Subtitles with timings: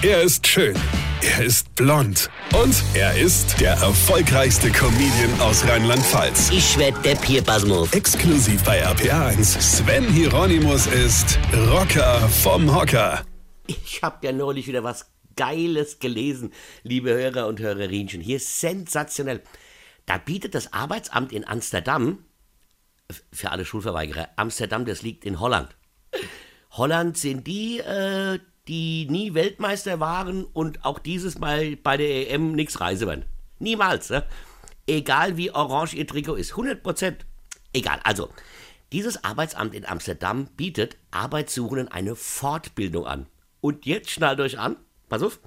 [0.00, 0.76] Er ist schön.
[1.22, 2.30] Er ist blond.
[2.54, 6.50] Und er ist der erfolgreichste Comedian aus Rheinland-Pfalz.
[6.52, 7.92] Ich werd der Pierpasmus.
[7.92, 9.60] Exklusiv bei RPA1.
[9.60, 13.24] Sven Hieronymus ist Rocker vom Hocker.
[13.66, 16.52] Ich hab ja neulich wieder was Geiles gelesen,
[16.84, 18.20] liebe Hörer und Hörerinchen.
[18.20, 19.42] Hier ist sensationell.
[20.06, 22.24] Da bietet das Arbeitsamt in Amsterdam,
[23.32, 25.74] für alle Schulverweigerer, Amsterdam, das liegt in Holland.
[26.70, 28.38] Holland sind die, äh,
[28.68, 33.24] die nie Weltmeister waren und auch dieses Mal bei der EM nichts reise werden.
[33.58, 34.24] Niemals, ne?
[34.86, 36.52] Egal wie orange ihr Trikot ist.
[36.52, 37.26] 100 Prozent.
[37.72, 38.00] Egal.
[38.04, 38.30] Also,
[38.92, 43.26] dieses Arbeitsamt in Amsterdam bietet Arbeitssuchenden eine Fortbildung an.
[43.60, 44.76] Und jetzt schnallt euch an,
[45.08, 45.40] pass auf,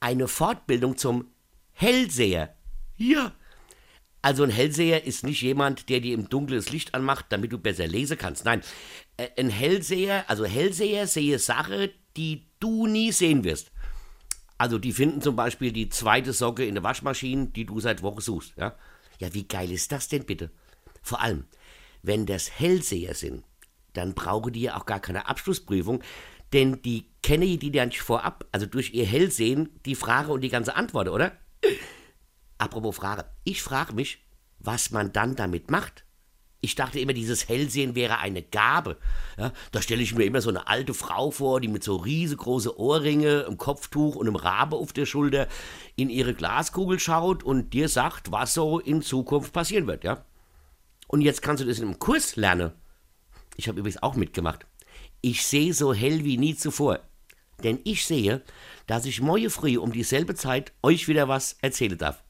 [0.00, 1.26] eine Fortbildung zum
[1.72, 2.54] Hellseher.
[2.96, 3.32] Ja.
[4.22, 7.58] Also ein Hellseher ist nicht jemand, der dir im Dunkeln das Licht anmacht, damit du
[7.58, 8.44] besser lesen kannst.
[8.44, 8.62] Nein,
[9.16, 13.72] äh, ein Hellseher, also Hellseher sehe Sache, die du nie sehen wirst.
[14.58, 18.20] Also die finden zum Beispiel die zweite Socke in der Waschmaschine, die du seit Wochen
[18.20, 18.54] suchst.
[18.56, 18.76] Ja,
[19.18, 20.52] ja wie geil ist das denn bitte?
[21.02, 21.46] Vor allem,
[22.02, 23.42] wenn das Hellseher sind,
[23.92, 26.00] dann brauchen die ja auch gar keine Abschlussprüfung,
[26.52, 30.48] denn die kennen die ja nicht vorab, also durch ihr Hellsehen, die Frage und die
[30.48, 31.32] ganze Antwort, oder?
[32.62, 34.18] Apropos Frage, ich frage mich,
[34.60, 36.04] was man dann damit macht.
[36.60, 38.98] Ich dachte immer, dieses Hellsehen wäre eine Gabe.
[39.36, 42.78] Ja, da stelle ich mir immer so eine alte Frau vor, die mit so riesengroße
[42.78, 45.48] Ohrringe, einem Kopftuch und einem Rabe auf der Schulter
[45.96, 50.24] in ihre Glaskugel schaut und dir sagt, was so in Zukunft passieren wird, ja?
[51.08, 52.70] Und jetzt kannst du das in einem Kurs lernen.
[53.56, 54.66] Ich habe übrigens auch mitgemacht.
[55.20, 57.00] Ich sehe so hell wie nie zuvor.
[57.64, 58.40] Denn ich sehe,
[58.86, 62.22] dass ich morgen früh um dieselbe Zeit euch wieder was erzählen darf.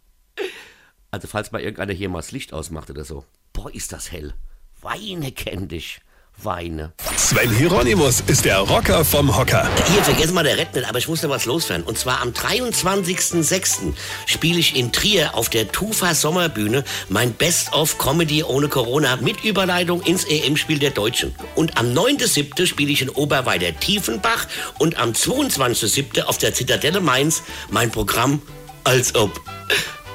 [1.14, 3.26] Also falls mal irgendeiner hier mal das Licht ausmacht oder so.
[3.52, 4.32] Boah, ist das hell.
[4.80, 6.00] Weine kenn dich.
[6.38, 6.94] Weine.
[7.18, 9.68] Sven Hieronymus ist der Rocker vom Hocker.
[9.92, 11.84] Hier, vergessen mal der Rett nicht, aber ich muss noch was loswerden.
[11.84, 13.92] Und zwar am 23.06.
[14.24, 20.00] spiele ich in Trier auf der Tufa Sommerbühne mein Best-of Comedy ohne Corona mit Überleitung
[20.00, 21.34] ins EM-Spiel der Deutschen.
[21.54, 22.64] Und am 9.07.
[22.66, 24.46] spiele ich in Oberweider Tiefenbach
[24.78, 26.22] und am 22.07.
[26.22, 28.40] auf der Zitadelle Mainz mein Programm
[28.84, 29.38] Als ob.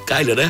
[0.07, 0.49] Geil, oder?